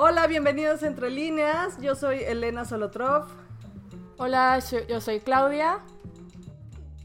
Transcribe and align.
Hola, 0.00 0.28
bienvenidos 0.28 0.84
a 0.84 0.86
Entre 0.86 1.10
Líneas. 1.10 1.76
Yo 1.80 1.96
soy 1.96 2.18
Elena 2.18 2.64
Solotrov. 2.64 3.24
Hola, 4.16 4.60
yo 4.88 5.00
soy 5.00 5.18
Claudia. 5.18 5.80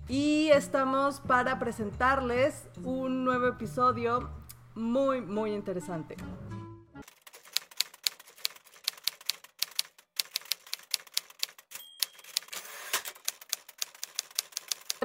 Y 0.08 0.50
estamos 0.50 1.20
para 1.20 1.58
presentarles 1.58 2.70
un 2.84 3.26
nuevo 3.26 3.48
episodio 3.48 4.30
muy, 4.76 5.22
muy 5.22 5.54
interesante. 5.54 6.18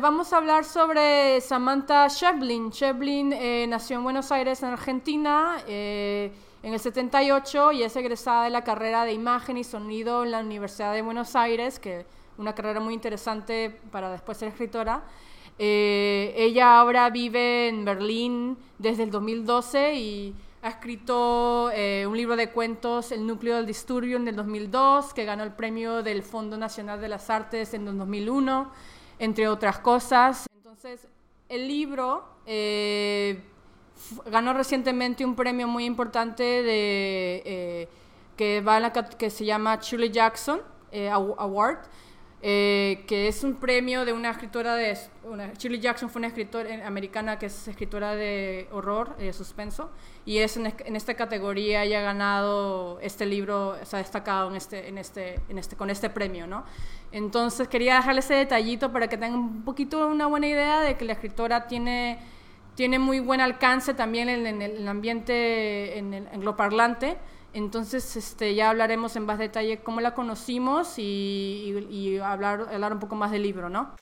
Vamos 0.01 0.33
a 0.33 0.37
hablar 0.37 0.65
sobre 0.65 1.41
Samantha 1.41 2.07
Shevlin. 2.07 2.71
Shevlin 2.71 3.33
eh, 3.33 3.67
nació 3.69 3.97
en 3.97 4.05
Buenos 4.05 4.30
Aires, 4.30 4.62
en 4.62 4.69
Argentina, 4.69 5.57
eh, 5.66 6.30
en 6.62 6.73
el 6.73 6.79
78 6.79 7.73
y 7.73 7.83
es 7.83 7.97
egresada 7.97 8.45
de 8.45 8.51
la 8.51 8.62
carrera 8.62 9.05
de 9.05 9.12
imagen 9.12 9.57
y 9.57 9.65
sonido 9.65 10.23
en 10.23 10.30
la 10.30 10.41
Universidad 10.41 10.93
de 10.95 11.02
Buenos 11.02 11.34
Aires, 11.34 11.80
que 11.80 12.07
una 12.37 12.55
carrera 12.55 12.79
muy 12.79 12.95
interesante 12.95 13.80
para 13.91 14.11
después 14.11 14.38
ser 14.38 14.48
escritora. 14.48 15.02
Eh, 15.59 16.33
ella 16.37 16.79
ahora 16.79 17.10
vive 17.10 17.66
en 17.66 17.85
Berlín 17.85 18.57
desde 18.79 19.02
el 19.02 19.10
2012 19.10 19.95
y 19.95 20.35
ha 20.62 20.69
escrito 20.69 21.71
un 22.07 22.16
libro 22.16 22.37
de 22.37 22.51
cuentos, 22.51 23.10
El 23.10 23.27
núcleo 23.27 23.57
del 23.57 23.66
disturbio, 23.66 24.16
en 24.16 24.29
el 24.29 24.37
2002, 24.37 25.12
que 25.12 25.24
ganó 25.24 25.43
el 25.43 25.52
premio 25.52 26.02
del 26.05 26.23
Fondo 26.23 26.57
Nacional 26.57 27.01
de 27.01 27.09
las 27.09 27.30
Artes 27.30 27.74
en 27.74 27.88
el 27.88 27.99
2001 27.99 28.98
entre 29.19 29.49
otras 29.49 29.79
cosas. 29.79 30.47
Entonces, 30.55 31.07
el 31.49 31.69
libro 31.69 32.25
eh, 32.47 33.41
ganó 34.31 34.53
recientemente 34.53 35.25
un 35.25 35.35
premio 35.35 35.67
muy 35.67 35.85
importante 35.85 36.43
de, 36.43 37.43
eh, 37.45 37.88
que, 38.37 38.60
va 38.60 38.80
la, 38.80 38.93
que 38.93 39.30
se 39.30 39.45
llama 39.45 39.79
Shirley 39.80 40.10
Jackson 40.10 40.60
eh, 40.93 41.10
Award 41.10 41.79
eh, 42.41 43.03
que 43.09 43.27
es 43.27 43.43
un 43.43 43.55
premio 43.55 44.05
de 44.05 44.13
una 44.13 44.31
escritora 44.31 44.77
de... 44.77 44.97
Una, 45.25 45.53
Shirley 45.55 45.81
Jackson 45.81 46.09
fue 46.09 46.21
una 46.21 46.29
escritora 46.29 46.87
americana 46.87 47.37
que 47.37 47.47
es 47.47 47.67
escritora 47.67 48.15
de 48.15 48.69
horror, 48.71 49.17
de 49.17 49.33
suspenso, 49.33 49.91
y 50.25 50.39
es 50.39 50.57
en, 50.57 50.66
esta 50.95 51.15
categoría 51.15 51.83
ella 51.83 51.99
ha 51.99 52.03
ganado 52.03 53.01
este 53.01 53.27
libro, 53.27 53.77
se 53.83 53.97
ha 53.97 53.99
destacado 53.99 54.51
en 54.51 54.57
este, 54.57 54.89
en 54.89 54.99
este, 54.99 55.41
en 55.49 55.59
este, 55.59 55.75
con 55.75 55.91
este 55.91 56.11
premio, 56.11 56.47
¿no? 56.47 56.65
Entonces 57.11 57.66
quería 57.66 57.97
dejarle 57.97 58.21
ese 58.21 58.35
detallito 58.35 58.93
para 58.93 59.09
que 59.09 59.16
tengan 59.16 59.41
un 59.41 59.65
poquito 59.65 60.07
una 60.07 60.27
buena 60.27 60.47
idea 60.47 60.81
de 60.81 60.97
que 60.97 61.05
la 61.05 61.15
escritora 61.15 61.66
tiene, 61.66 62.19
tiene 62.77 63.01
muy 63.01 63.19
buen 63.19 63.41
alcance 63.41 63.95
también 63.95 64.28
en, 64.28 64.62
el 64.62 64.87
ambiente, 64.87 65.99
en 65.99 66.15
el 66.15 66.28
angloparlante, 66.28 67.16
entonces, 67.59 68.16
este, 68.16 68.54
ya 68.54 68.70
hablaremos 68.70 69.16
en 69.16 69.26
más 69.26 69.38
detalle 69.38 69.82
cómo 69.82 70.00
la 70.00 70.14
conocimos 70.14 70.94
y, 70.97 72.19
hablar, 72.22 72.69
hablar 72.72 72.92
un 72.92 73.00
poco 73.00 73.16
más 73.16 73.32
del 73.32 73.42
libro, 73.42 73.69
¿no? 73.69 73.97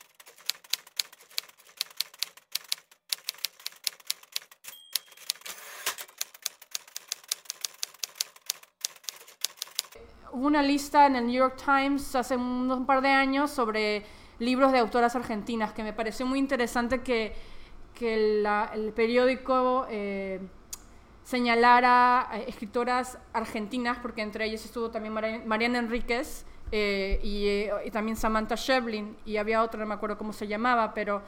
Hubo 10.32 10.46
una 10.46 10.62
lista 10.62 11.06
en 11.06 11.16
el 11.16 11.26
New 11.26 11.36
York 11.36 11.56
Times 11.64 12.14
hace 12.14 12.36
un, 12.36 12.84
par 12.86 13.00
de 13.00 13.08
años 13.08 13.50
sobre 13.50 14.04
libros 14.38 14.70
de 14.70 14.80
autoras 14.80 15.16
argentinas 15.16 15.72
que 15.72 15.82
me 15.82 15.94
pareció 15.94 16.26
muy 16.26 16.38
interesante 16.38 17.02
que, 17.02 17.34
el 17.98 18.92
periódico 18.94 19.86
eh, 19.88 20.42
señalar 21.26 21.84
a 21.84 22.30
escritoras 22.46 23.18
argentinas, 23.32 23.98
porque 23.98 24.22
entre 24.22 24.44
ellas 24.44 24.64
estuvo 24.64 24.92
también 24.92 25.12
Mariana 25.44 25.80
Enríquez 25.80 26.46
eh, 26.70 27.18
eh, 27.20 27.72
y, 27.84 27.90
también 27.90 28.16
Samantha 28.16 28.54
Shevlin, 28.54 29.16
y 29.26 29.36
había 29.36 29.64
otra, 29.64 29.80
no 29.80 29.86
me 29.86 29.94
acuerdo 29.94 30.16
cómo 30.18 30.32
se 30.32 30.46
llamaba, 30.46 30.94
pero 30.94 31.22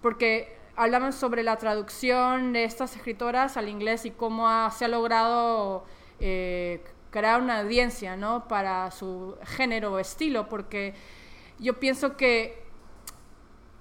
porque 0.00 0.56
hablaban 0.74 1.12
sobre 1.12 1.42
la 1.42 1.56
traducción 1.56 2.54
de 2.54 2.64
estas 2.64 2.96
escritoras 2.96 3.58
al 3.58 3.68
inglés 3.68 4.06
y 4.06 4.10
cómo 4.10 4.48
se 4.70 4.86
ha 4.86 4.88
logrado 4.88 5.84
eh, 6.18 6.82
crear 7.10 7.42
una 7.42 7.60
audiencia 7.60 8.16
¿no? 8.16 8.48
para 8.48 8.90
su 8.90 9.36
género 9.44 9.92
o 9.92 9.98
estilo, 9.98 10.48
porque 10.48 10.94
yo 11.58 11.78
pienso 11.78 12.16
que 12.16 12.61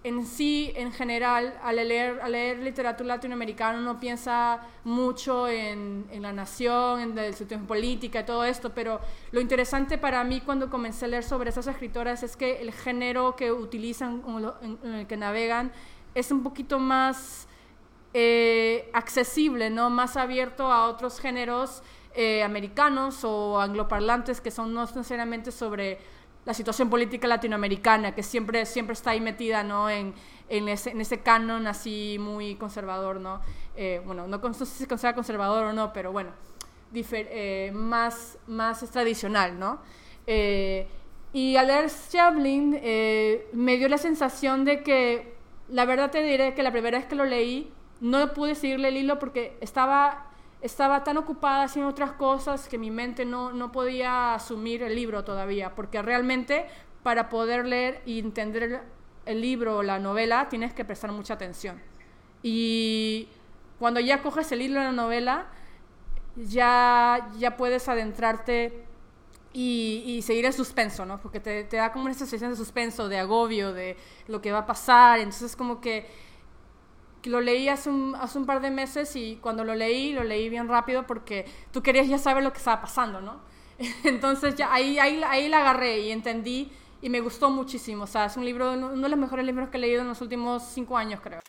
en 0.04 0.26
sí, 0.26 0.74
en 0.76 0.92
general, 0.92 1.54
al 1.62 1.76
leer, 1.76 2.58
literatura 2.60 3.16
latinoamericana 3.16 3.78
uno 3.78 4.00
piensa 4.00 4.62
mucho 4.84 5.48
en, 5.48 6.08
la 6.20 6.34
nación, 6.34 7.02
en 7.02 7.16
la 7.16 7.32
situación 7.34 7.68
política 7.68 8.22
y 8.22 8.26
todo 8.26 8.44
esto, 8.44 8.72
pero 8.74 9.00
lo 9.32 9.40
interesante 9.40 10.00
para 10.00 10.24
mí 10.24 10.42
cuando 10.42 10.72
comencé 10.72 11.06
a 11.06 11.08
leer 11.08 11.24
sobre 11.24 11.52
esas 11.52 11.68
escritoras 11.68 12.24
es 12.24 12.36
que 12.36 12.62
el 12.62 12.72
género 12.72 13.36
que 13.36 13.52
utilizan, 13.52 14.24
en, 14.62 14.94
el 14.94 15.08
que 15.08 15.18
navegan, 15.18 15.72
es 16.16 16.32
un 16.32 16.42
poquito 16.42 16.80
más 16.80 17.48
eh, 18.16 18.90
accesible, 18.94 19.70
¿no? 19.70 19.92
más 19.92 20.18
abierto 20.18 20.72
a 20.72 20.88
otros 20.88 21.20
géneros 21.20 21.84
eh, 22.16 22.44
americanos 22.44 23.24
o 23.24 23.62
angloparlantes 23.62 24.42
que 24.42 24.52
son 24.52 24.74
no 24.74 24.82
necesariamente 24.82 25.52
sobre 25.52 26.00
la 26.46 26.54
situación 26.54 26.90
política 26.90 27.28
latinoamericana, 27.28 28.16
que 28.16 28.24
siempre, 28.24 28.66
siempre 28.66 28.94
está 28.94 29.12
ahí 29.12 29.22
metida 29.22 29.64
¿no? 29.64 29.90
en, 29.90 30.14
en, 30.50 30.68
ese, 30.68 30.92
en 30.92 31.02
ese 31.02 31.20
canon 31.20 31.68
así 31.68 32.18
muy 32.20 32.56
conservador, 32.56 33.20
¿no? 33.20 33.42
Eh, 33.76 34.02
bueno, 34.06 34.28
no, 34.28 34.54
sé 34.54 34.66
si 34.66 34.80
se 34.80 34.88
considera 34.88 35.16
conservador 35.16 35.66
o 35.66 35.74
no, 35.74 35.94
pero 35.94 36.12
bueno, 36.12 36.32
eh, 36.94 37.72
más, 37.74 38.38
más 38.48 38.90
tradicional, 38.92 39.58
¿no? 39.58 39.80
Eh, 40.28 40.88
y 41.32 41.56
al 41.56 41.68
leer 41.68 41.90
Chaplin 42.10 42.72
me 43.54 43.78
dio 43.78 43.88
la 43.88 43.98
sensación 43.98 44.66
de 44.66 44.84
que, 44.84 45.36
la 45.70 45.86
verdad 45.86 46.12
te 46.12 46.22
diré 46.22 46.54
que 46.54 46.64
la 46.64 46.72
primera 46.72 46.98
vez 46.98 47.08
que 47.08 47.16
lo 47.16 47.24
leí, 47.24 47.72
no 48.02 48.34
pude 48.34 48.56
seguirle 48.56 48.90
el 48.90 48.98
hilo 48.98 49.20
porque 49.20 49.58
estaba 49.62 50.31
estaba 50.62 51.04
tan 51.04 51.18
ocupada 51.18 51.64
haciendo 51.64 51.90
otras 51.90 52.12
cosas 52.14 52.68
que 52.68 52.78
mi 52.78 52.92
mente 52.92 53.26
no, 53.26 53.52
no 53.52 53.72
podía 53.72 54.36
asumir 54.36 54.84
el 54.84 54.96
libro 54.96 55.24
todavía, 55.24 55.74
porque 55.76 56.02
realmente 56.02 56.68
para 57.04 57.30
poder 57.30 57.66
leer 57.66 58.02
y 58.06 58.20
entender 58.20 58.84
el 59.26 59.42
libro 59.42 59.78
o 59.78 59.84
la 59.84 60.00
novela 60.00 60.50
tienes 60.50 60.74
que 60.74 60.86
prestar 60.86 61.12
mucha 61.12 61.34
atención. 61.34 61.82
Y 62.44 63.28
cuando 63.80 64.00
ya 64.00 64.22
coges 64.22 64.52
el 64.52 64.60
libro 64.60 64.80
de 64.80 64.88
la 64.88 64.92
novela, 64.92 65.48
ya, 66.36 67.30
ya 67.38 67.58
puedes 67.58 67.88
adentrarte 67.90 68.86
y, 69.54 70.04
y, 70.06 70.22
seguir 70.22 70.46
el 70.46 70.54
suspenso, 70.54 71.06
¿no? 71.06 71.20
Porque 71.20 71.42
te, 71.42 71.66
te 71.66 71.76
da 71.76 71.92
como 71.92 72.06
una 72.06 72.14
sensación 72.14 72.52
de 72.52 72.56
suspenso, 72.56 73.10
de 73.10 73.20
agobio, 73.20 73.74
de 73.74 73.98
lo 74.28 74.42
que 74.42 74.52
va 74.52 74.60
a 74.60 74.66
pasar. 74.66 75.20
Entonces 75.20 75.58
como 75.58 75.82
que 75.82 76.08
lo 77.26 77.42
leí 77.42 77.70
hace 77.70 77.90
un, 77.90 78.16
hace 78.16 78.38
un 78.38 78.46
par 78.46 78.62
de 78.62 78.72
meses 78.72 79.16
y 79.16 79.38
cuando 79.42 79.64
lo 79.64 79.76
leí, 79.76 80.14
lo 80.14 80.24
leí 80.24 80.50
bien 80.50 80.68
rápido 80.68 81.06
porque 81.06 81.46
tú 81.72 81.82
querías 81.82 82.08
ya 82.08 82.18
saber 82.18 82.44
lo 82.44 82.52
que 82.52 82.58
estaba 82.58 82.82
pasando, 82.82 83.22
¿no? 83.22 83.42
Entonces 84.04 84.56
ya 84.56 84.74
ahí, 84.74 85.00
ahí, 85.00 85.22
ahí 85.28 85.50
la 85.50 85.60
agarré 85.60 86.00
y 86.00 86.12
entendí 86.12 86.72
y 87.02 87.10
me 87.10 87.20
gustó 87.20 87.50
muchísimo. 87.50 88.04
O 88.04 88.08
sea, 88.08 88.26
es 88.26 88.38
un 88.38 88.46
libro, 88.46 88.74
uno 88.74 88.90
de 88.90 89.10
los 89.10 89.20
mejores 89.20 89.46
libros 89.46 89.70
que 89.70 89.78
he 89.78 89.82
leído 89.82 90.02
en 90.02 90.08
los 90.08 90.22
últimos 90.22 90.64
cinco 90.64 90.98
años, 90.98 91.20
creo. 91.22 91.40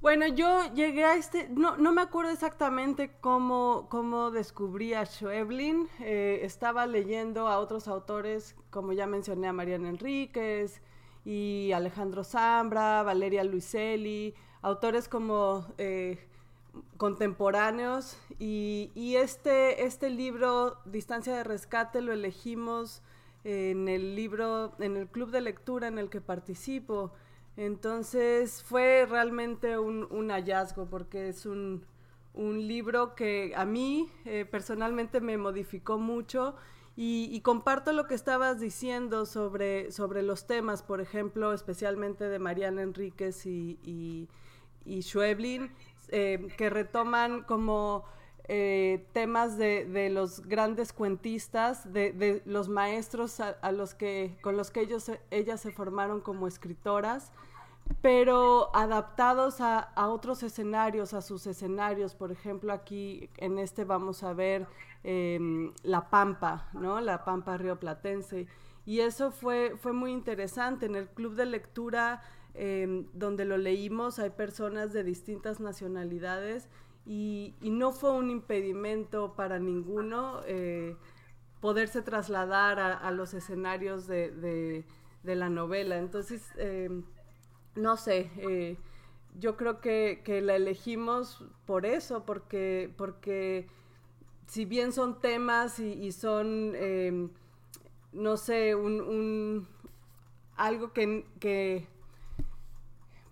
Bueno, 0.00 0.26
yo 0.26 0.72
llegué 0.72 1.04
a 1.04 1.14
este, 1.14 1.50
no, 1.50 1.76
no 1.76 1.92
me 1.92 2.00
acuerdo 2.00 2.30
exactamente 2.30 3.10
cómo, 3.20 3.86
cómo 3.90 4.30
descubrí 4.30 4.94
a 4.94 5.04
Schweblin. 5.04 5.88
Eh, 6.00 6.40
estaba 6.42 6.86
leyendo 6.86 7.48
a 7.48 7.58
otros 7.58 7.86
autores, 7.86 8.56
como 8.70 8.94
ya 8.94 9.06
mencioné 9.06 9.48
a 9.48 9.52
Mariana 9.52 9.90
Enríquez 9.90 10.80
y 11.26 11.72
Alejandro 11.74 12.24
Zambra, 12.24 13.02
Valeria 13.02 13.44
Luiselli, 13.44 14.34
autores 14.62 15.06
como 15.06 15.66
eh, 15.76 16.26
contemporáneos. 16.96 18.16
Y, 18.38 18.92
y, 18.94 19.16
este, 19.16 19.84
este 19.84 20.08
libro, 20.08 20.78
Distancia 20.86 21.36
de 21.36 21.44
Rescate, 21.44 22.00
lo 22.00 22.14
elegimos 22.14 23.02
en 23.44 23.86
el 23.86 24.16
libro, 24.16 24.72
en 24.78 24.96
el 24.96 25.08
club 25.08 25.30
de 25.30 25.42
lectura 25.42 25.88
en 25.88 25.98
el 25.98 26.08
que 26.08 26.22
participo. 26.22 27.12
Entonces 27.56 28.62
fue 28.62 29.06
realmente 29.08 29.78
un, 29.78 30.28
hallazgo 30.30 30.86
porque 30.86 31.28
es 31.28 31.46
un, 31.46 31.84
libro 32.34 33.14
que 33.14 33.52
a 33.56 33.64
mí 33.64 34.08
eh, 34.24 34.46
personalmente 34.50 35.20
me 35.20 35.36
modificó 35.36 35.98
mucho 35.98 36.54
y, 36.96 37.40
comparto 37.40 37.92
lo 37.92 38.06
que 38.06 38.14
estabas 38.14 38.60
diciendo 38.60 39.24
sobre, 39.24 39.90
sobre 39.90 40.22
los 40.22 40.46
temas, 40.46 40.82
por 40.82 41.00
ejemplo, 41.00 41.52
especialmente 41.52 42.24
de 42.24 42.38
Mariana 42.38 42.82
Enríquez 42.82 43.46
y, 43.46 43.78
y, 43.84 44.28
eh, 46.08 46.48
que 46.56 46.70
retoman 46.70 47.42
como 47.44 48.04
eh, 48.48 49.06
temas 49.12 49.58
de, 49.58 50.10
los 50.10 50.40
grandes 50.46 50.92
cuentistas, 50.92 51.92
de, 51.92 52.42
los 52.44 52.68
maestros 52.68 53.40
a, 53.40 53.72
los 53.72 53.94
que, 53.94 54.38
con 54.42 54.56
los 54.56 54.70
que 54.70 54.80
ellos, 54.80 55.10
ellas 55.30 55.60
se 55.60 55.70
formaron 55.70 56.20
como 56.20 56.46
escritoras 56.46 57.32
pero 58.02 58.74
adaptados 58.74 59.60
a, 59.60 59.90
otros 60.08 60.42
escenarios, 60.42 61.12
a 61.12 61.20
sus 61.20 61.46
escenarios. 61.46 62.14
Por 62.14 62.32
ejemplo, 62.32 62.72
aquí 62.72 63.28
en 63.36 63.58
este 63.58 63.84
vamos 63.84 64.22
a 64.22 64.32
ver 64.32 64.66
em, 65.04 65.72
La 65.82 66.08
Pampa, 66.08 66.68
¿no? 66.72 67.00
La 67.00 67.24
Pampa 67.24 67.56
rioplatense. 67.56 68.46
Y 68.86 69.00
eso 69.00 69.30
fue, 69.30 69.74
fue 69.76 69.92
muy 69.92 70.12
interesante. 70.12 70.86
En 70.86 70.96
el 70.96 71.08
club 71.08 71.34
de 71.34 71.46
lectura 71.46 72.22
em, 72.54 73.06
donde 73.12 73.44
lo 73.44 73.58
leímos 73.58 74.18
hay 74.18 74.30
personas 74.30 74.92
de 74.92 75.04
distintas 75.04 75.60
nacionalidades 75.60 76.68
y, 77.06 77.54
no 77.62 77.92
fue 77.92 78.12
un 78.12 78.30
impedimento 78.30 79.34
para 79.34 79.58
ninguno 79.58 80.40
eh, 80.46 80.96
poderse 81.60 82.02
trasladar 82.02 82.78
a, 82.78 83.10
los 83.10 83.34
escenarios 83.34 84.06
de, 84.06 84.84
la 85.24 85.48
novela. 85.48 85.98
Entonces, 85.98 86.42
em, 86.56 87.04
no 87.74 87.96
sé, 87.96 88.30
eh, 88.36 88.76
yo 89.38 89.56
creo 89.56 89.80
que, 89.80 90.40
la 90.42 90.56
elegimos 90.56 91.44
por 91.66 91.86
eso, 91.86 92.24
porque, 92.24 92.92
porque 92.96 93.66
si 94.46 94.64
bien 94.64 94.92
son 94.92 95.20
temas 95.20 95.78
y, 95.78 96.12
son, 96.12 96.74
em, 96.76 97.30
no 98.12 98.36
sé, 98.36 98.74
un, 98.74 99.66
algo 100.56 100.92
que, 100.92 101.86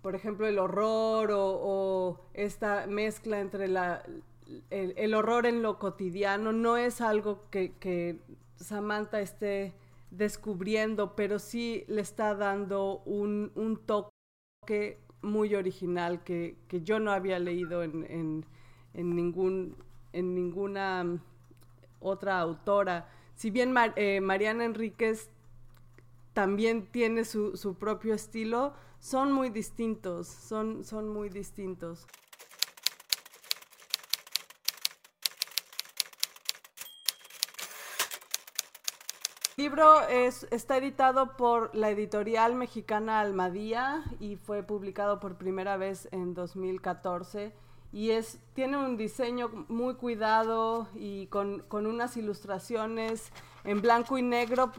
por 0.01 0.15
ejemplo, 0.15 0.47
el 0.47 0.59
horror 0.59 1.29
o, 1.33 2.19
esta 2.33 2.87
mezcla 2.87 3.39
entre 3.39 3.67
la, 3.67 4.03
el, 4.69 5.13
horror 5.13 5.45
en 5.45 5.61
lo 5.61 5.79
cotidiano 5.79 6.51
no 6.53 6.77
es 6.77 7.01
algo 7.01 7.49
que, 7.49 7.73
que 7.79 8.19
Samantha 8.55 9.19
esté 9.19 9.73
descubriendo, 10.11 11.15
pero 11.15 11.39
sí 11.39 11.83
le 11.87 12.01
está 12.01 12.35
dando 12.35 13.01
un, 13.05 13.51
un 13.55 13.77
toque 13.77 14.97
muy 15.21 15.55
original 15.55 16.23
que, 16.23 16.55
yo 16.71 16.99
no 16.99 17.11
había 17.11 17.39
leído 17.39 17.83
en, 17.83 18.45
ningún, 18.93 19.75
en 20.13 20.33
ninguna 20.33 21.03
mm, 21.03 21.21
otra 21.99 22.39
autora. 22.39 23.09
Si 23.35 23.49
bien 23.49 23.73
eh, 23.95 24.21
Mariana 24.21 24.65
Enríquez 24.65 25.29
también 26.33 26.87
tiene 26.87 27.25
su, 27.25 27.57
su, 27.57 27.75
propio 27.75 28.13
estilo, 28.13 28.73
son 28.99 29.31
muy 29.31 29.49
distintos, 29.49 30.27
son, 30.27 30.83
son 30.83 31.09
muy 31.09 31.29
distintos. 31.29 32.05
El 39.57 39.65
libro 39.65 40.07
es, 40.07 40.47
está 40.51 40.77
editado 40.77 41.35
por 41.35 41.75
la 41.75 41.89
editorial 41.89 42.55
mexicana 42.55 43.19
Almadía 43.19 44.05
y 44.19 44.37
fue 44.37 44.63
publicado 44.63 45.19
por 45.19 45.37
primera 45.37 45.75
vez 45.75 46.07
en 46.11 46.33
2014 46.33 47.53
y 47.91 48.11
es, 48.11 48.39
tiene 48.53 48.77
un 48.77 48.97
diseño 48.97 49.65
muy 49.67 49.95
cuidado 49.95 50.87
y 50.93 51.27
con, 51.27 51.65
unas 51.71 52.17
ilustraciones 52.17 53.31
en 53.63 53.81
blanco 53.81 54.17
y 54.17 54.21
negro 54.21 54.71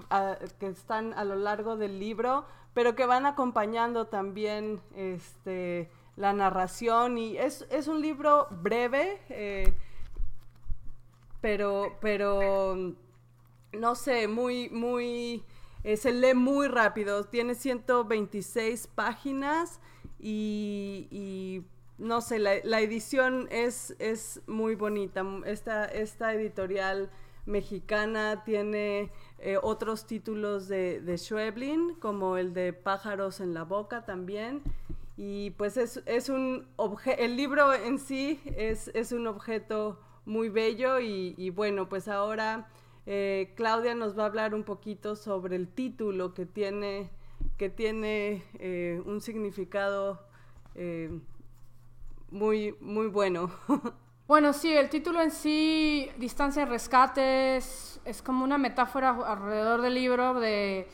que 0.58 0.68
están 0.68 1.12
a 1.14 1.24
lo 1.24 1.34
largo 1.34 1.76
del 1.76 1.98
libro, 1.98 2.46
pero 2.74 2.94
que 2.94 3.06
van 3.06 3.26
acompañando 3.26 4.06
también 4.06 4.80
este, 4.94 5.90
la 6.16 6.32
narración 6.32 7.18
y 7.18 7.36
es, 7.36 7.64
un 7.88 8.00
libro 8.00 8.46
breve, 8.50 9.20
eh, 9.28 9.74
pero, 11.40 11.96
pero 12.00 12.94
no 13.72 13.94
sé, 13.94 14.28
muy, 14.28 14.68
muy, 14.70 15.44
eh, 15.84 15.96
se 15.96 16.12
lee 16.12 16.34
muy 16.34 16.68
rápido, 16.68 17.24
tiene 17.24 17.54
126 17.54 18.88
páginas 18.88 19.80
y, 20.18 21.62
no 21.98 22.20
sé, 22.20 22.38
la, 22.38 22.80
edición 22.80 23.48
es, 23.50 23.96
es, 23.98 24.42
muy 24.46 24.74
bonita. 24.74 25.24
Esta, 25.46 25.86
esta 25.86 26.34
editorial 26.34 27.10
mexicana 27.50 28.42
tiene 28.44 29.10
eh, 29.38 29.58
otros 29.62 30.06
títulos 30.06 30.68
de, 30.68 31.00
de 31.00 31.96
como 32.00 32.36
el 32.36 32.54
de 32.54 32.72
Pájaros 32.72 33.40
en 33.40 33.52
la 33.52 33.64
Boca 33.64 34.04
también. 34.04 34.62
Y 35.16 35.50
pues 35.50 35.76
es, 35.76 36.02
es 36.06 36.30
un 36.30 36.66
objeto, 36.76 37.20
el 37.20 37.36
libro 37.36 37.74
en 37.74 37.98
sí 37.98 38.40
es, 38.56 38.88
es 38.94 39.12
un 39.12 39.26
objeto 39.26 40.00
muy 40.24 40.48
bello 40.48 41.00
y, 41.00 41.50
bueno, 41.50 41.88
pues 41.88 42.08
ahora 42.08 42.68
eh, 43.04 43.52
Claudia 43.56 43.94
nos 43.94 44.18
va 44.18 44.22
a 44.22 44.26
hablar 44.26 44.54
un 44.54 44.64
poquito 44.64 45.16
sobre 45.16 45.56
el 45.56 45.68
título 45.68 46.32
que 46.32 46.46
tiene, 46.46 47.10
que 47.58 47.68
tiene 47.68 48.42
eh, 48.58 49.02
un 49.04 49.20
significado 49.20 50.26
muy, 52.30 52.74
muy 52.80 53.08
bueno. 53.08 53.50
Bueno, 54.30 54.52
sí, 54.52 54.72
el 54.72 54.88
título 54.90 55.20
en 55.20 55.32
sí, 55.32 56.08
Distancia 56.16 56.64
de 56.64 56.70
Rescate, 56.70 57.56
es, 57.56 58.22
como 58.24 58.44
una 58.44 58.58
metáfora 58.58 59.10
alrededor 59.10 59.82
del 59.82 59.94
libro 59.94 60.38
de, 60.38 60.86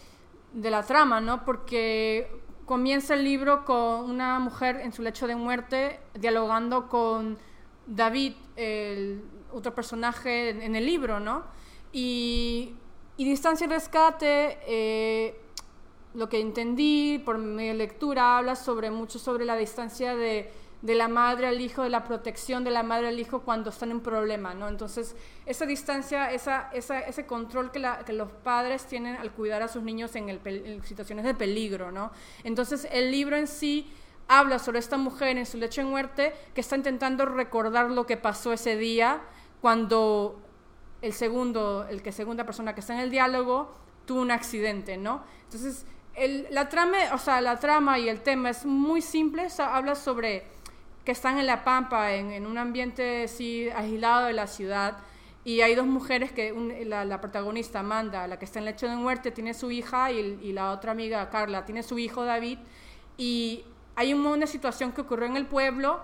de, 0.54 0.70
la 0.70 0.82
trama, 0.82 1.20
¿no? 1.20 1.44
Porque 1.44 2.30
comienza 2.64 3.12
el 3.12 3.24
libro 3.24 3.66
con 3.66 4.08
una 4.08 4.38
mujer 4.38 4.76
en 4.76 4.90
su 4.94 5.02
lecho 5.02 5.26
de 5.26 5.36
muerte 5.36 6.00
dialogando 6.14 6.88
con 6.88 7.36
David, 7.86 8.32
el 8.56 9.22
otro 9.52 9.74
personaje 9.74 10.48
en 10.64 10.74
el 10.74 10.86
libro, 10.86 11.20
¿no? 11.20 11.44
Y, 11.92 12.72
Distancia 13.18 13.66
y 13.66 13.68
Rescate, 13.68 14.60
eh, 14.66 15.38
lo 16.14 16.30
que 16.30 16.40
entendí 16.40 17.18
por 17.18 17.36
mi 17.36 17.70
lectura, 17.74 18.38
habla 18.38 18.56
sobre 18.56 18.90
mucho 18.90 19.18
sobre 19.18 19.44
la 19.44 19.56
distancia 19.56 20.16
de, 20.16 20.50
la 20.82 21.08
madre 21.08 21.46
al 21.48 21.60
hijo, 21.60 21.82
de 21.82 21.90
la 21.90 22.04
protección 22.04 22.62
de 22.64 22.70
la 22.70 22.82
madre 22.82 23.08
al 23.08 23.18
hijo 23.18 23.40
cuando 23.40 23.70
están 23.70 23.90
en 23.90 24.00
problema, 24.00 24.54
¿no? 24.54 24.68
Entonces, 24.68 25.16
esa 25.46 25.66
distancia, 25.66 26.30
esa, 26.30 26.70
ese 26.72 27.26
control 27.26 27.70
que, 27.72 28.12
los 28.12 28.30
padres 28.30 28.86
tienen 28.86 29.16
al 29.16 29.32
cuidar 29.32 29.62
a 29.62 29.68
sus 29.68 29.82
niños 29.82 30.14
en, 30.16 30.28
en, 30.28 30.84
situaciones 30.84 31.24
de 31.24 31.34
peligro, 31.34 31.90
¿no? 31.90 32.12
Entonces, 32.44 32.86
el 32.92 33.10
libro 33.10 33.36
en 33.36 33.46
sí 33.46 33.90
habla 34.28 34.58
sobre 34.58 34.78
esta 34.78 34.96
mujer 34.96 35.36
en 35.36 35.46
su 35.46 35.56
lecho 35.56 35.80
de 35.80 35.86
muerte 35.86 36.34
que 36.54 36.60
está 36.60 36.76
intentando 36.76 37.26
recordar 37.26 37.90
lo 37.90 38.06
que 38.06 38.16
pasó 38.16 38.52
ese 38.52 38.76
día 38.76 39.20
cuando 39.60 40.40
el 41.02 41.12
segundo, 41.12 41.86
el 41.88 42.02
que 42.02 42.12
segunda 42.12 42.44
persona 42.44 42.74
que 42.74 42.80
está 42.80 42.94
en 42.94 43.00
el 43.00 43.10
diálogo, 43.10 43.74
tuvo 44.04 44.20
un 44.20 44.30
accidente, 44.30 44.96
¿no? 44.96 45.22
Entonces, 45.44 45.86
la, 46.50 46.68
trama, 46.68 46.96
o 47.12 47.18
sea, 47.18 47.40
la 47.40 47.58
trama 47.58 47.98
y 47.98 48.08
el 48.08 48.22
tema 48.22 48.50
es 48.50 48.64
muy 48.64 49.02
simple, 49.02 49.48
habla 49.58 49.94
sobre 49.94 50.55
que 51.06 51.12
están 51.12 51.38
en 51.38 51.46
la 51.46 51.62
pampa, 51.62 52.12
en, 52.12 52.44
un 52.44 52.58
ambiente 52.58 53.22
así 53.24 53.70
aislado 53.70 54.26
de 54.26 54.32
la 54.32 54.48
ciudad, 54.48 54.98
y 55.44 55.60
hay 55.60 55.76
dos 55.76 55.86
mujeres 55.86 56.32
que 56.32 56.52
la, 56.84 57.20
protagonista, 57.20 57.78
Amanda, 57.78 58.26
la 58.26 58.40
que 58.40 58.44
está 58.44 58.58
en 58.58 58.64
lecho 58.64 58.88
de 58.88 58.96
muerte, 58.96 59.30
tiene 59.30 59.54
su 59.54 59.70
hija, 59.70 60.10
y, 60.10 60.52
la 60.52 60.72
otra 60.72 60.90
amiga, 60.90 61.30
Carla, 61.30 61.64
tiene 61.64 61.84
su 61.84 61.96
hijo 62.00 62.24
David, 62.24 62.58
y 63.16 63.64
hay 63.94 64.14
una 64.14 64.48
situación 64.48 64.90
que 64.90 65.02
ocurrió 65.02 65.26
en 65.26 65.36
el 65.36 65.46
pueblo 65.46 66.02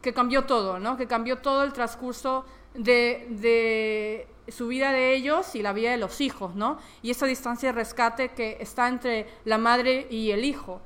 que 0.00 0.14
cambió 0.14 0.44
todo, 0.44 0.78
¿no? 0.78 0.96
Que 0.96 1.08
cambió 1.08 1.38
todo 1.38 1.64
el 1.64 1.72
transcurso 1.72 2.44
de, 2.72 4.28
su 4.46 4.68
vida 4.68 4.92
de 4.92 5.16
ellos 5.16 5.56
y 5.56 5.62
la 5.62 5.72
vida 5.72 5.90
de 5.90 5.96
los 5.96 6.20
hijos, 6.20 6.54
¿no? 6.54 6.78
Y 7.02 7.10
esa 7.10 7.26
distancia 7.26 7.70
de 7.70 7.72
rescate 7.72 8.28
que 8.28 8.58
está 8.60 8.86
entre 8.86 9.26
la 9.44 9.58
madre 9.58 10.06
y 10.08 10.30
el 10.30 10.44
hijo. 10.44 10.80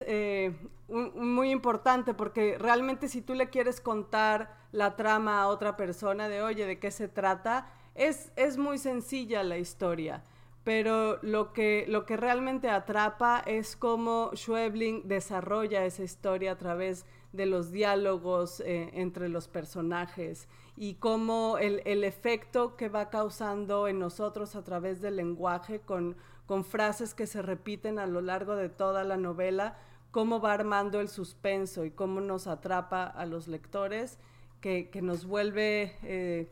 Eh, 0.00 0.52
muy 0.92 1.50
importante 1.50 2.14
porque 2.14 2.56
realmente 2.58 3.08
si 3.08 3.22
tú 3.22 3.34
le 3.34 3.48
quieres 3.48 3.80
contar 3.80 4.54
la 4.72 4.96
trama 4.96 5.42
a 5.42 5.48
otra 5.48 5.76
persona 5.76 6.28
de, 6.28 6.42
oye, 6.42 6.66
¿de 6.66 6.78
qué 6.78 6.90
se 6.90 7.08
trata? 7.08 7.66
Es, 7.94 8.32
es 8.36 8.58
muy 8.58 8.78
sencilla 8.78 9.42
la 9.42 9.58
historia, 9.58 10.22
pero 10.64 11.18
lo 11.22 11.52
que, 11.52 11.84
lo 11.88 12.06
que 12.06 12.16
realmente 12.16 12.68
atrapa 12.68 13.42
es 13.46 13.76
cómo 13.76 14.30
Schwebling 14.34 15.08
desarrolla 15.08 15.84
esa 15.84 16.02
historia 16.02 16.52
a 16.52 16.58
través 16.58 17.04
de 17.32 17.46
los 17.46 17.72
diálogos 17.72 18.60
eh, 18.60 18.90
entre 18.92 19.28
los 19.28 19.48
personajes 19.48 20.48
y 20.76 20.94
cómo 20.94 21.58
el, 21.58 21.82
el, 21.84 22.04
efecto 22.04 22.76
que 22.76 22.88
va 22.88 23.10
causando 23.10 23.88
en 23.88 23.98
nosotros 23.98 24.54
a 24.54 24.62
través 24.62 25.00
del 25.00 25.16
lenguaje 25.16 25.80
con, 25.80 26.16
con 26.46 26.64
frases 26.64 27.14
que 27.14 27.26
se 27.26 27.42
repiten 27.42 27.98
a 27.98 28.06
lo 28.06 28.20
largo 28.20 28.56
de 28.56 28.68
toda 28.68 29.04
la 29.04 29.16
novela, 29.16 29.78
cómo 30.12 30.40
va 30.40 30.52
armando 30.52 31.00
el 31.00 31.08
suspenso 31.08 31.84
y 31.84 31.90
cómo 31.90 32.20
nos 32.20 32.46
atrapa 32.46 33.04
a 33.04 33.26
los 33.26 33.48
lectores, 33.48 34.18
que, 34.60 34.88
que 34.90 35.02
nos 35.02 35.24
vuelve 35.24 35.96
eh, 36.04 36.48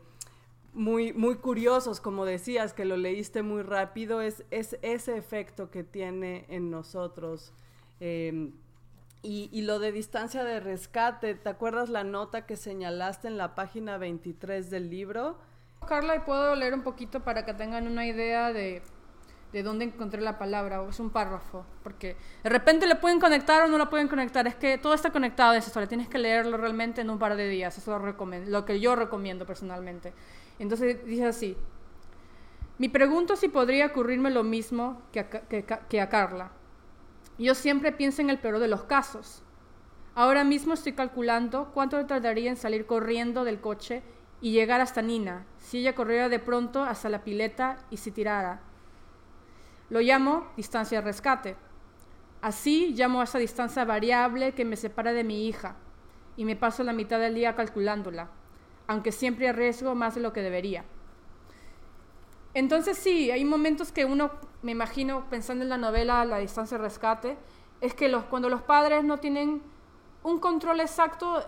muy, 0.73 1.13
muy 1.13 1.35
curiosos, 1.35 2.01
como 2.01 2.25
decías, 2.25 2.73
que 2.73 2.83
lo 2.83 2.97
leíste 2.97 3.41
muy 3.41 3.61
rápido, 3.61 4.19
es, 4.19 4.43
es 4.51 4.77
ese 4.81 5.15
efecto 5.15 5.71
que 5.71 5.85
tiene 5.85 6.45
en 6.49 6.69
nosotros. 6.69 7.53
Eh, 8.01 8.51
y, 9.23 9.61
lo 9.61 9.77
de 9.77 9.91
distancia 9.91 10.43
de 10.43 10.59
rescate, 10.59 11.35
¿te 11.35 11.49
acuerdas 11.49 11.89
la 11.89 12.03
nota 12.03 12.47
que 12.47 12.55
señalaste 12.55 13.27
en 13.27 13.37
la 13.37 13.53
página 13.53 13.99
23 13.99 14.71
del 14.71 14.89
libro? 14.89 15.37
Carla, 15.87 16.15
y 16.15 16.19
puedo 16.19 16.55
leer 16.55 16.73
un 16.73 16.81
poquito 16.81 17.19
para 17.19 17.45
que 17.45 17.53
tengan 17.53 17.87
una 17.87 18.07
idea 18.07 18.51
de, 18.51 18.81
de 19.51 19.63
dónde 19.63 19.85
encontré 19.85 20.21
la 20.21 20.37
palabra, 20.37 20.81
o 20.81 20.89
es 20.89 20.99
un 20.99 21.09
párrafo, 21.09 21.65
porque 21.83 22.15
de 22.43 22.49
repente 22.49 22.87
le 22.87 22.95
pueden 22.95 23.19
conectar 23.19 23.63
o 23.63 23.67
no 23.67 23.77
lo 23.77 23.89
pueden 23.89 24.07
conectar, 24.07 24.47
es 24.47 24.55
que 24.55 24.77
todo 24.77 24.93
está 24.93 25.11
conectado 25.11 25.51
a 25.51 25.57
esa 25.57 25.67
historia, 25.67 25.89
tienes 25.89 26.07
que 26.07 26.17
leerlo 26.17 26.57
realmente 26.57 27.01
en 27.01 27.09
un 27.09 27.19
par 27.19 27.35
de 27.35 27.47
días, 27.49 27.77
eso 27.77 27.97
lo, 27.99 28.15
lo 28.47 28.65
que 28.65 28.79
yo 28.79 28.95
recomiendo 28.95 29.45
personalmente. 29.45 30.13
Entonces 30.59 31.05
dice 31.05 31.25
así, 31.25 31.57
me 32.77 32.89
pregunto 32.89 33.35
si 33.35 33.49
podría 33.49 33.87
ocurrirme 33.87 34.31
lo 34.31 34.43
mismo 34.43 35.01
que 35.11 35.19
a, 35.19 35.29
que 35.29 36.01
a 36.01 36.09
Carla. 36.09 36.51
Yo 37.37 37.55
siempre 37.55 37.91
pienso 37.91 38.21
en 38.21 38.29
el 38.29 38.39
peor 38.39 38.59
de 38.59 38.67
los 38.67 38.83
casos. 38.83 39.43
Ahora 40.15 40.43
mismo 40.43 40.73
estoy 40.73 40.93
calculando 40.93 41.71
cuánto 41.73 42.03
tardaría 42.05 42.49
en 42.49 42.57
salir 42.57 42.85
corriendo 42.85 43.43
del 43.43 43.61
coche 43.61 44.03
y 44.41 44.51
llegar 44.51 44.81
hasta 44.81 45.01
Nina, 45.01 45.45
si 45.59 45.79
ella 45.79 45.95
corriera 45.95 46.27
de 46.27 46.39
pronto 46.39 46.83
hasta 46.83 47.09
la 47.09 47.23
pileta 47.23 47.77
y 47.89 47.97
se 47.97 48.11
tirara. 48.11 48.61
Lo 49.91 49.99
llamo 49.99 50.47
distancia 50.55 50.99
de 51.01 51.05
rescate. 51.05 51.57
Así 52.41 52.93
llamo 52.95 53.19
a 53.19 53.25
esa 53.25 53.39
distancia 53.39 53.83
variable 53.83 54.53
que 54.53 54.63
me 54.63 54.77
separa 54.77 55.11
de 55.11 55.25
mi 55.25 55.49
hija 55.49 55.75
y 56.37 56.45
me 56.45 56.55
paso 56.55 56.85
la 56.85 56.93
mitad 56.93 57.19
del 57.19 57.35
día 57.35 57.57
calculándola, 57.57 58.29
aunque 58.87 59.11
siempre 59.11 59.49
arriesgo 59.49 59.93
más 59.93 60.15
de 60.15 60.21
lo 60.21 60.31
que 60.31 60.41
debería. 60.41 60.85
Entonces 62.53 62.97
sí, 62.97 63.31
hay 63.31 63.43
momentos 63.43 63.91
que 63.91 64.05
uno, 64.05 64.31
me 64.61 64.71
imagino, 64.71 65.25
pensando 65.29 65.65
en 65.65 65.69
la 65.69 65.77
novela 65.77 66.23
La 66.23 66.37
distancia 66.37 66.77
de 66.77 66.85
rescate, 66.85 67.37
es 67.81 67.93
que 67.93 68.07
los, 68.07 68.23
cuando 68.23 68.47
los 68.47 68.61
padres 68.61 69.03
no 69.03 69.17
tienen 69.17 69.61
un 70.23 70.39
control 70.39 70.79
exacto 70.79 71.43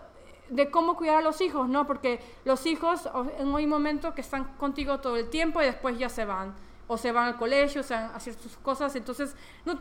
de 0.49 0.69
cómo 0.69 0.97
cuidar 0.97 1.19
a 1.19 1.21
los 1.21 1.39
hijos, 1.39 1.69
¿no? 1.69 1.87
Porque 1.87 2.19
los 2.43 2.65
hijos 2.65 3.09
en 3.39 3.47
un 3.47 3.69
momento 3.69 4.13
que 4.13 4.19
están 4.19 4.43
contigo 4.57 4.99
todo 4.99 5.15
el 5.15 5.29
tiempo 5.29 5.61
y 5.61 5.65
después 5.65 5.97
ya 5.97 6.09
se 6.09 6.25
van 6.25 6.53
o 6.93 6.97
se 6.97 7.11
van 7.11 7.25
al 7.25 7.37
colegio, 7.37 7.81
o 7.81 7.83
sea, 7.83 8.11
hacer 8.13 8.35
sus 8.35 8.55
cosas, 8.57 8.95
entonces 8.95 9.35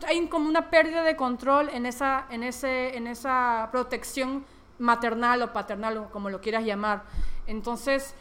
hay 0.07 0.27
como 0.27 0.49
una 0.49 0.69
pérdida 0.71 1.03
de 1.03 1.15
control 1.15 1.69
en 1.69 1.85
esa, 1.85 2.25
en, 2.31 2.41
ese, 2.41 2.97
en 2.97 3.05
esa 3.05 3.69
protección 3.71 4.43
maternal 4.79 5.43
o 5.43 5.53
paternal, 5.53 5.97
o 5.97 6.11
como 6.11 6.29
lo 6.29 6.41
quieras 6.41 6.65
llamar. 6.65 7.03
Entonces, 7.45 8.15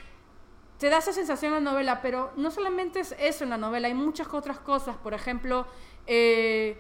te 0.79 0.91
da 0.91 0.99
esa 0.99 1.13
sensación 1.13 1.55
en 1.55 1.65
la 1.65 1.71
novela, 1.71 2.03
pero 2.03 2.33
no 2.37 2.51
solamente 2.51 3.01
es 3.01 3.15
eso 3.19 3.45
en 3.45 3.51
la 3.51 3.57
novela, 3.57 3.89
hay 3.89 3.95
muchas 3.95 4.29
otras 4.33 4.59
cosas, 4.59 4.97
por 4.97 5.15
ejemplo, 5.15 5.67
eh, 6.07 6.77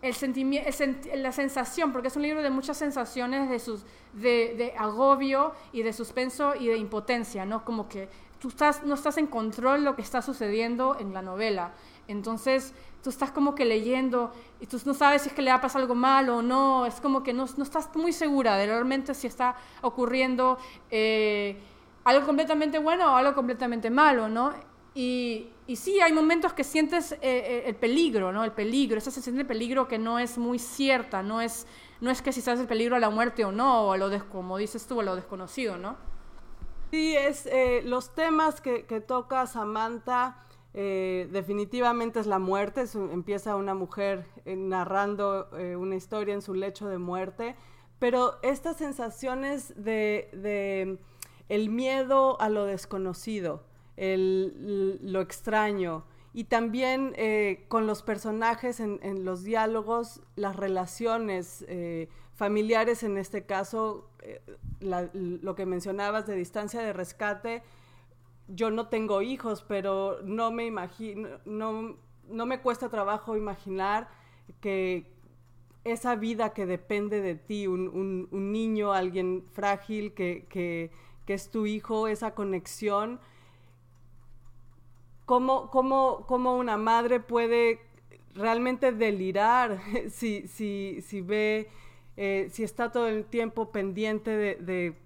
el 0.00 0.14
sentimiento, 0.14 0.70
la 1.14 1.32
sensación, 1.32 1.92
porque 1.92 2.08
es 2.08 2.16
un 2.16 2.22
libro 2.22 2.42
de 2.42 2.50
muchas 2.50 2.76
sensaciones 2.76 3.50
de, 3.50 3.58
sus, 3.58 3.84
de, 4.14 4.74
agobio 4.78 5.52
y 5.72 5.82
de 5.82 5.92
suspenso 5.92 6.54
y 6.56 6.66
de 6.66 6.76
impotencia, 6.76 7.44
¿no? 7.44 7.64
Como 7.64 7.88
que 7.88 8.08
tú 8.42 8.48
estás, 8.48 8.82
no 8.82 8.94
estás 8.94 9.18
en 9.18 9.28
control 9.28 9.78
de 9.78 9.84
lo 9.84 9.94
que 9.94 10.02
está 10.02 10.20
sucediendo 10.20 10.96
en 10.98 11.14
la 11.14 11.22
novela. 11.22 11.74
Entonces, 12.08 12.74
tú 13.00 13.10
estás 13.10 13.30
como 13.30 13.54
que 13.54 13.64
leyendo 13.64 14.32
y 14.60 14.66
tú 14.66 14.80
no 14.84 14.94
sabes 14.94 15.22
si 15.22 15.28
es 15.28 15.34
que 15.34 15.42
le 15.42 15.52
va 15.52 15.60
a 15.62 15.78
algo 15.78 15.94
malo 15.94 16.38
o 16.38 16.42
no, 16.42 16.84
es 16.84 17.00
como 17.00 17.22
que 17.22 17.32
no, 17.32 17.46
no 17.56 17.62
estás 17.62 17.88
muy 17.94 18.12
segura 18.12 18.56
de 18.56 18.66
realmente 18.66 19.14
si 19.14 19.28
está 19.28 19.54
ocurriendo 19.80 20.58
eh, 20.90 21.56
algo 22.02 22.26
completamente 22.26 22.80
bueno 22.80 23.12
o 23.12 23.14
algo 23.14 23.32
completamente 23.32 23.90
malo, 23.90 24.28
¿no? 24.28 24.52
Y, 24.92 25.46
y 25.68 25.76
sí, 25.76 26.00
hay 26.00 26.12
momentos 26.12 26.52
que 26.52 26.64
sientes 26.64 27.12
eh, 27.12 27.18
eh, 27.22 27.62
el 27.66 27.76
peligro, 27.76 28.32
¿no? 28.32 28.42
El 28.42 28.50
peligro, 28.50 28.98
esa 28.98 29.12
sensación 29.12 29.36
de 29.36 29.44
peligro 29.44 29.86
que 29.86 29.98
no 29.98 30.18
es 30.18 30.36
muy 30.36 30.58
cierta, 30.58 31.22
no 31.22 31.40
es, 31.40 31.64
no 32.00 32.10
es 32.10 32.20
que 32.20 32.32
si 32.32 32.40
estás 32.40 32.58
el 32.58 32.66
peligro 32.66 32.96
a 32.96 32.98
la 32.98 33.08
muerte 33.08 33.44
o 33.44 33.52
no, 33.52 33.82
o 33.82 33.92
a 33.92 33.96
lo, 33.96 34.10
como 34.28 34.58
dices 34.58 34.84
tú, 34.88 35.00
a 35.00 35.04
lo 35.04 35.14
desconocido, 35.14 35.76
¿no? 35.76 36.11
Sí, 36.92 37.16
es 37.16 37.46
eh, 37.46 37.82
los 37.84 38.14
temas 38.14 38.60
que, 38.60 38.82
toca 39.00 39.46
Samantha. 39.46 40.44
definitivamente 40.72 42.20
es 42.20 42.26
la 42.26 42.38
muerte. 42.38 42.84
empieza 42.94 43.56
una 43.56 43.74
mujer 43.74 44.26
narrando 44.44 45.48
una 45.78 45.96
historia 45.96 46.34
en 46.34 46.42
su 46.42 46.54
lecho 46.54 46.88
de 46.88 46.98
muerte. 46.98 47.56
Pero 48.02 48.34
estas 48.42 48.78
sensaciones 48.78 49.72
de, 49.76 50.98
el 51.48 51.70
miedo 51.70 52.40
a 52.40 52.48
lo 52.48 52.64
desconocido, 52.66 53.62
el, 53.96 54.98
lo 55.02 55.20
extraño. 55.20 56.04
Y 56.34 56.44
también 56.44 57.12
eh, 57.16 57.64
con 57.68 57.86
los 57.86 58.02
personajes 58.02 58.80
en, 58.80 59.24
los 59.24 59.44
diálogos, 59.44 60.20
las 60.34 60.56
relaciones 60.56 61.64
eh, 61.68 62.08
familiares, 62.34 63.02
en 63.02 63.18
este 63.18 63.44
caso, 63.44 64.08
eh, 64.22 64.40
lo 64.80 65.54
que 65.54 65.66
mencionabas 65.66 66.26
de 66.26 66.36
distancia 66.36 66.80
de 66.80 66.92
rescate, 66.92 67.62
yo 68.48 68.70
no 68.70 68.88
tengo 68.88 69.22
hijos, 69.22 69.64
pero 69.66 70.20
no 70.22 70.50
me 70.50 70.66
imagino, 70.66 71.28
no, 71.44 71.96
me 72.46 72.60
cuesta 72.60 72.88
trabajo 72.88 73.36
imaginar 73.36 74.08
que 74.60 75.12
esa 75.84 76.16
vida 76.16 76.52
que 76.52 76.66
depende 76.66 77.20
de 77.20 77.34
ti, 77.34 77.66
un, 77.66 78.28
un, 78.30 78.52
niño, 78.52 78.92
alguien 78.92 79.44
frágil 79.52 80.14
que, 80.14 80.46
que, 80.48 80.90
que 81.26 81.34
es 81.34 81.50
tu 81.50 81.66
hijo, 81.66 82.08
esa 82.08 82.34
conexión, 82.34 83.20
cómo, 85.24 85.70
cómo, 85.70 86.24
cómo 86.26 86.56
una 86.56 86.76
madre 86.76 87.20
puede 87.20 87.80
realmente 88.34 88.92
delirar 88.92 89.80
si, 90.10 90.46
si, 90.48 91.00
si 91.02 91.20
ve, 91.20 91.70
eh, 92.16 92.48
si 92.52 92.62
está 92.62 92.92
todo 92.92 93.08
el 93.08 93.24
tiempo 93.24 93.72
pendiente 93.72 94.30
de, 94.30 94.96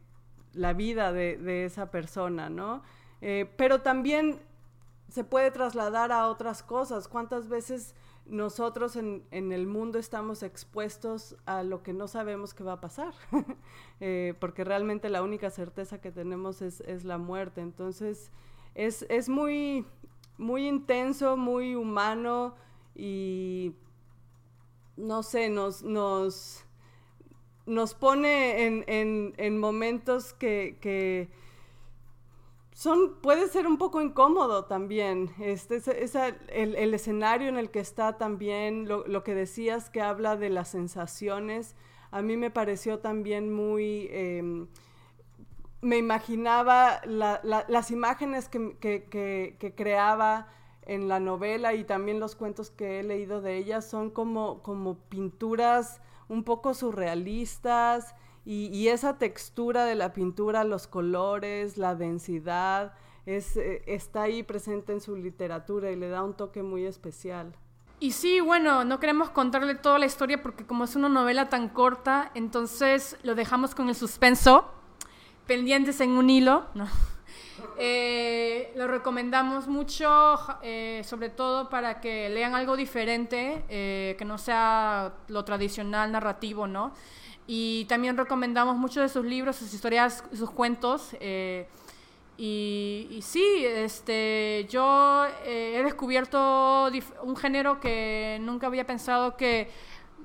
la 0.53 0.73
vida 0.73 1.13
de, 1.13 1.65
esa 1.65 1.91
persona, 1.91 2.49
¿no? 2.49 2.83
Eh, 3.21 3.51
pero 3.57 3.83
también 3.83 4.41
se 5.09 5.25
puede 5.25 5.51
trasladar 5.51 6.13
a 6.13 6.29
otras 6.29 6.63
cosas. 6.63 7.09
¿Cuántas 7.09 7.49
veces 7.49 7.95
nosotros 8.27 8.97
en, 8.97 9.23
el 9.31 9.67
mundo 9.67 9.99
estamos 9.99 10.43
expuestos 10.43 11.37
a 11.47 11.63
lo 11.63 11.83
que 11.83 11.93
no 11.93 12.09
sabemos 12.09 12.55
que 12.55 12.65
va 12.65 12.75
a 12.75 12.81
pasar? 12.81 13.15
Eh, 13.99 14.35
porque 14.41 14.63
realmente 14.63 15.09
la 15.09 15.23
única 15.23 15.49
certeza 15.49 16.03
que 16.03 16.13
tenemos 16.13 16.61
es, 16.61 16.83
es 16.83 17.05
la 17.05 17.17
muerte. 17.17 17.63
Entonces, 17.63 18.31
es, 18.75 19.07
es 19.09 19.31
muy, 19.31 19.87
muy 20.37 20.69
intenso, 20.69 21.39
muy 21.39 21.75
humano 21.75 22.55
y 22.95 23.75
no 24.99 25.23
sé, 25.23 25.49
nos, 25.49 25.83
nos, 25.83 26.66
nos 27.67 27.95
pone 27.95 28.65
en, 28.67 29.35
en, 29.37 29.59
momentos 29.59 30.33
que, 30.33 30.79
que, 30.81 31.29
son, 32.73 33.17
puede 33.21 33.49
ser 33.49 33.67
un 33.67 33.77
poco 33.77 34.01
incómodo 34.01 34.65
también. 34.65 35.33
Este, 35.41 35.77
es, 35.77 36.15
el, 36.15 36.75
el, 36.77 36.95
escenario 36.95 37.49
en 37.49 37.57
el 37.57 37.71
que 37.71 37.81
está 37.81 38.17
también, 38.17 38.89
lo, 38.89 39.07
lo, 39.07 39.25
que 39.25 39.35
decías 39.35 39.91
que 39.91 40.01
habla 40.01 40.37
de 40.37 40.51
las 40.51 40.69
sensaciones, 40.69 41.75
a 42.11 42.23
mí 42.23 42.37
me 42.37 42.51
pareció 42.51 43.01
también 43.01 43.53
muy... 43.53 44.09
Em, 44.11 44.69
me 45.83 45.99
imaginaba 45.99 47.01
las 47.05 47.91
imágenes 47.91 48.49
que, 48.49 49.75
creaba 49.77 50.49
en 50.83 51.09
la 51.09 51.21
novela 51.21 51.75
y 51.75 51.85
también 51.85 52.19
los 52.21 52.35
cuentos 52.35 52.71
que 52.71 53.01
he 53.01 53.03
leído 53.03 53.41
de 53.41 53.57
ella 53.57 53.81
son 53.83 54.11
como, 54.11 54.63
como 54.63 54.95
pinturas 54.95 56.01
un 56.29 56.45
poco 56.45 56.75
surrealistas 56.75 58.15
y, 58.45 58.89
esa 58.89 59.19
textura 59.19 59.85
de 59.85 59.97
la 59.97 60.13
pintura, 60.13 60.63
los 60.63 60.87
colores, 60.87 61.79
la 61.79 61.97
densidad, 61.97 62.95
eh, 63.27 63.83
está 63.87 64.23
ahí 64.23 64.45
presente 64.45 64.93
en 64.93 65.01
su 65.01 65.17
literatura 65.17 65.91
y 65.91 65.97
le 65.97 66.09
da 66.09 66.23
un 66.23 66.35
toque 66.35 66.63
muy 66.63 66.87
especial. 66.87 67.57
Y 67.99 68.13
sí, 68.13 68.41
bueno, 68.41 68.85
no 68.85 69.01
queremos 69.01 69.31
contarle 69.31 69.75
toda 69.75 69.99
la 69.99 70.07
historia 70.07 70.43
porque 70.43 70.65
como 70.65 70.85
es 70.85 70.95
una 70.95 71.09
novela 71.09 71.49
tan 71.49 71.69
corta, 71.69 72.31
entonces 72.35 73.17
lo 73.25 73.35
dejamos 73.35 73.75
con 73.75 73.89
el 73.89 73.97
suspenso 73.97 74.71
pendientes 75.47 76.01
en 76.01 76.11
un 76.11 76.29
hilo, 76.29 76.67
¿no? 76.75 76.87
Eh, 77.79 78.73
lo 78.77 78.87
recomendamos 78.87 79.67
mucho, 79.69 80.37
eh, 80.63 81.03
sobre 81.05 81.29
todo 81.29 81.69
para 81.69 82.01
que 82.01 82.29
lean 82.29 82.55
algo 82.55 82.77
diferente, 82.77 83.65
eh, 83.69 84.15
que 84.19 84.25
no 84.25 84.39
sea 84.39 85.13
lo 85.29 85.45
tradicional 85.45 86.13
narrativo, 86.13 86.67
¿no? 86.67 86.93
Y 87.47 87.85
también 87.87 88.17
recomendamos 88.17 88.77
mucho 88.77 89.01
de 89.01 89.09
sus 89.09 89.25
libros, 89.25 89.57
sus 89.57 89.73
historias, 89.73 90.25
sus 90.33 90.51
cuentos. 90.51 91.15
Y, 92.39 93.09
y, 93.11 93.23
sí, 93.23 93.65
este, 93.65 94.67
yo 94.69 95.25
he 95.47 95.83
descubierto 95.83 96.91
un 97.23 97.37
género 97.37 97.81
que 97.81 98.39
nunca 98.43 98.67
había 98.67 98.87
pensado 98.87 99.37
que 99.37 99.71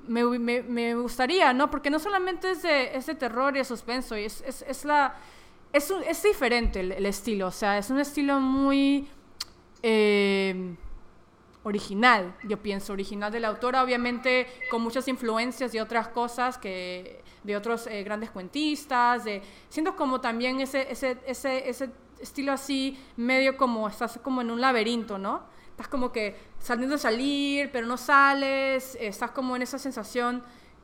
me, 0.08 0.24
me, 0.38 0.62
me, 0.62 0.94
gustaría, 0.94 1.52
¿no? 1.52 1.70
Porque 1.70 1.90
no 1.90 1.98
solamente 1.98 2.50
es 2.50 2.62
de, 2.62 2.96
es 2.96 3.06
de 3.06 3.14
terror 3.14 3.54
y 3.54 3.58
de 3.58 3.64
suspenso, 3.64 4.14
es, 4.14 4.42
es, 4.46 4.62
es 4.62 4.84
la... 4.84 5.14
Es, 5.72 5.90
es 6.06 6.22
diferente 6.22 6.80
el, 6.80 7.06
estilo, 7.06 7.46
o 7.46 7.50
sea, 7.50 7.78
es 7.78 7.88
un 7.88 7.98
estilo 7.98 8.40
muy 8.40 9.08
eh, 9.82 10.74
original, 11.62 12.36
yo 12.44 12.58
pienso, 12.58 12.92
original 12.92 13.32
de 13.32 13.40
la 13.40 13.48
autora, 13.48 13.82
obviamente 13.82 14.46
con 14.70 14.82
muchas 14.82 15.08
influencias 15.08 15.72
de 15.72 15.80
otras 15.80 16.08
cosas, 16.08 16.58
que 16.58 17.22
de 17.42 17.56
otros 17.56 17.86
eh, 17.86 18.02
grandes 18.02 18.30
cuentistas, 18.30 19.24
de, 19.24 19.40
siento 19.70 19.96
como 19.96 20.20
también 20.20 20.60
ese, 20.60 20.92
ese, 20.92 21.18
ese, 21.26 21.68
ese 21.68 21.90
estilo 22.20 22.52
así, 22.52 22.98
medio 23.16 23.56
como, 23.56 23.88
estás 23.88 24.18
como 24.22 24.42
en 24.42 24.50
un 24.50 24.60
laberinto, 24.60 25.16
¿no? 25.16 25.50
estás 25.70 25.88
como 25.88 26.12
que 26.12 26.36
saliendo 26.58 26.96
de 26.96 27.00
salir, 27.00 27.70
pero 27.72 27.86
no 27.86 27.96
sales, 27.96 28.96
estás 29.00 29.30
como 29.30 29.56
en 29.56 29.62
esa 29.62 29.78
sensación 29.78 30.42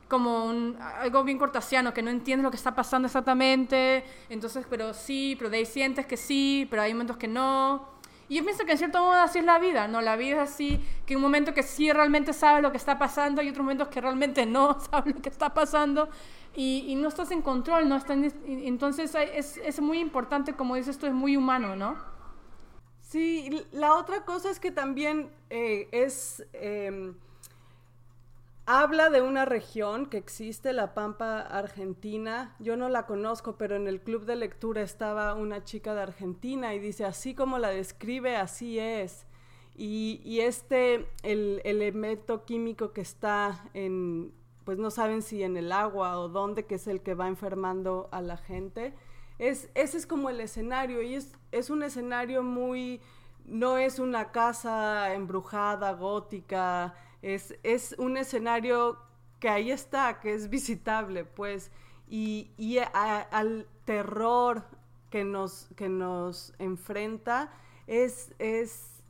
como 0.09 0.45
un, 0.45 0.77
algo 0.81 1.23
bien 1.23 1.37
cortasiano, 1.37 1.93
que 1.93 2.01
no 2.01 2.09
entiendes 2.09 2.43
lo 2.43 2.51
que 2.51 2.57
está 2.57 2.75
pasando 2.75 3.05
exactamente, 3.05 4.03
entonces, 4.29 4.65
pero 4.69 4.93
sí, 4.93 5.35
pero 5.37 5.49
de 5.49 5.57
ahí 5.57 5.65
sientes 5.65 6.05
que 6.05 6.17
sí, 6.17 6.67
pero 6.69 6.81
hay 6.81 6.93
momentos 6.93 7.15
que 7.17 7.27
no. 7.27 7.97
Y 8.27 8.35
yo 8.35 8.43
pienso 8.43 8.65
que 8.65 8.73
en 8.73 8.77
cierto 8.77 8.99
modo 8.99 9.13
así 9.13 9.39
es 9.39 9.45
la 9.45 9.57
vida, 9.59 9.87
¿no? 9.87 10.01
La 10.01 10.15
vida 10.15 10.43
es 10.43 10.51
así, 10.51 10.79
que 11.05 11.15
un 11.15 11.21
momento 11.21 11.53
que 11.53 11.63
sí 11.63 11.91
realmente 11.91 12.33
sabes 12.33 12.61
lo 12.61 12.71
que 12.71 12.77
está 12.77 12.99
pasando 12.99 13.41
y 13.41 13.49
otros 13.49 13.63
momentos 13.63 13.87
que 13.87 14.01
realmente 14.01 14.45
no 14.45 14.79
sabes 14.91 15.15
lo 15.15 15.21
que 15.21 15.29
está 15.29 15.53
pasando 15.53 16.09
y, 16.55 16.85
y 16.87 16.95
no 16.95 17.07
estás 17.07 17.31
en 17.31 17.41
control, 17.41 17.87
¿no? 17.87 17.97
entonces 18.45 19.15
es, 19.15 19.57
es 19.57 19.79
muy 19.79 19.99
importante, 19.99 20.53
como 20.53 20.75
dices, 20.75 20.95
esto 20.95 21.07
es 21.07 21.13
muy 21.13 21.37
humano, 21.37 21.75
¿no? 21.75 21.97
Sí, 23.01 23.65
la 23.71 23.95
otra 23.95 24.23
cosa 24.23 24.51
es 24.51 24.59
que 24.59 24.71
también 24.71 25.31
eh, 25.49 25.87
es... 25.91 26.45
Em, 26.53 27.15
habla 28.71 29.09
de 29.09 29.23
una 29.23 29.45
región 29.45 30.05
que 30.05 30.17
existe, 30.17 30.73
la 30.73 30.93
Pampa 30.93 31.39
Argentina. 31.39 32.55
Yo 32.59 32.77
no 32.77 32.87
la 32.87 33.07
conozco, 33.07 33.57
pero 33.57 33.75
en 33.75 33.87
el 33.87 33.99
club 33.99 34.25
de 34.25 34.35
lectura 34.35 34.83
estaba 34.83 35.33
una 35.33 35.63
chica 35.63 35.95
de 35.95 36.03
Argentina 36.03 36.75
y 36.75 36.79
dice, 36.79 37.03
así 37.03 37.33
como 37.33 37.57
la 37.57 37.69
describe, 37.69 38.35
así 38.35 38.77
es. 38.77 39.25
Y, 39.75 40.39
este, 40.41 41.07
el, 41.23 41.63
elemento 41.63 42.45
químico 42.45 42.93
que 42.93 43.01
está 43.01 43.65
en, 43.73 44.31
pues 44.65 44.77
no 44.77 44.91
saben 44.91 45.23
si 45.23 45.41
en 45.41 45.57
el 45.57 45.71
agua 45.71 46.19
o 46.19 46.29
dónde, 46.29 46.67
que 46.67 46.75
es 46.75 46.85
el 46.85 47.01
que 47.01 47.15
va 47.15 47.27
enfermando 47.27 48.07
a 48.11 48.21
la 48.21 48.37
gente, 48.37 48.93
es, 49.39 49.71
ese 49.73 49.97
es 49.97 50.05
como 50.05 50.29
el 50.29 50.39
escenario 50.41 51.01
y 51.01 51.15
es, 51.15 51.31
es 51.51 51.71
un 51.71 51.81
escenario 51.81 52.43
muy, 52.43 53.01
no 53.45 53.79
es 53.79 53.97
una 53.97 54.31
casa 54.31 55.15
embrujada, 55.15 55.93
gótica, 55.93 56.93
es, 57.21 57.55
es 57.63 57.95
un 57.97 58.17
escenario 58.17 58.97
que 59.39 59.49
ahí 59.49 59.71
está, 59.71 60.19
que 60.19 60.33
es 60.33 60.49
visitable, 60.49 61.25
pues, 61.25 61.71
y, 62.07 62.51
y 62.57 62.79
al 62.79 63.67
terror 63.85 64.63
que 65.09 65.23
nos, 65.23 65.69
que 65.75 65.89
nos 65.89 66.53
enfrenta 66.59 67.51
es, 67.87 68.33
es 68.39 69.03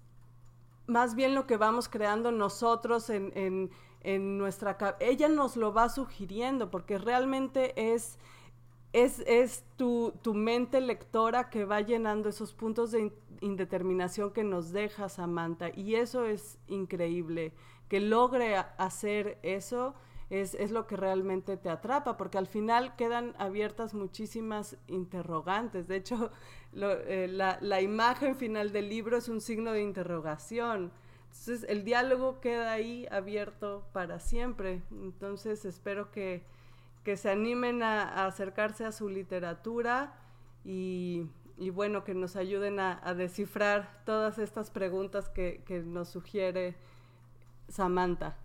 más 0.88 1.16
bien 1.16 1.36
lo 1.36 1.46
que 1.48 1.58
vamos 1.58 1.90
creando 1.90 2.32
nosotros 2.32 3.10
en, 3.10 3.32
en, 3.36 3.72
en 4.02 4.38
nuestra... 4.38 4.78
Ella 5.00 5.28
nos 5.28 5.56
lo 5.56 5.74
va 5.74 5.90
sugiriendo 5.90 6.72
porque 6.72 6.98
realmente 6.98 7.94
es 7.94 8.18
es, 8.94 9.64
tu, 9.76 10.14
mente 10.34 10.82
lectora 10.82 11.50
que 11.50 11.66
va 11.66 11.82
llenando 11.82 12.30
esos 12.30 12.54
puntos 12.54 12.92
de 12.92 13.12
indeterminación 13.42 14.32
que 14.32 14.44
nos 14.44 14.72
deja 14.72 15.10
Samantha. 15.10 15.70
Y 15.76 15.96
eso 15.96 16.26
es 16.26 16.58
increíble. 16.68 17.54
Que 17.88 18.00
logre 18.00 18.56
hacer 18.56 19.40
eso 19.44 19.96
es, 20.30 20.72
lo 20.72 20.86
que 20.88 20.96
realmente 20.96 21.58
te 21.58 21.70
atrapa, 21.70 22.18
porque 22.18 22.38
al 22.38 22.48
final 22.48 22.96
quedan 22.96 23.36
abiertas 23.38 23.94
muchísimas 23.94 24.78
interrogantes. 24.88 25.88
De 25.88 25.96
hecho, 25.96 26.32
eh, 26.74 27.28
la, 27.30 27.58
la 27.62 27.82
imagen 27.82 28.36
final 28.36 28.72
del 28.72 28.90
libro 28.90 29.18
es 29.18 29.30
un 29.30 29.42
signo 29.42 29.72
de 29.72 29.82
interrogación. 29.82 30.92
Entonces, 31.26 31.66
el 31.70 31.84
diálogo 31.84 32.42
queda 32.42 32.72
ahí 32.72 33.08
abierto 33.12 33.88
para 33.92 34.20
siempre. 34.20 34.82
Entonces, 34.92 35.64
espero 35.66 36.12
que 36.12 36.44
que 37.04 37.18
se 37.18 37.30
animen 37.30 37.84
a, 37.84 38.26
acercarse 38.26 38.86
a 38.86 38.92
su 38.92 39.10
literatura 39.10 40.14
y, 40.64 41.28
bueno, 41.74 42.04
que 42.04 42.14
nos 42.14 42.36
ayuden 42.36 42.80
a, 42.80 43.14
descifrar 43.16 44.02
todas 44.06 44.38
estas 44.40 44.70
preguntas 44.72 45.30
que, 45.30 45.64
que 45.66 45.80
nos 45.80 46.10
sugiere 46.10 46.76
Samantha. 47.68 48.38